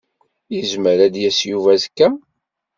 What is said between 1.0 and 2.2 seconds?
ad d-yas Yuba azekka?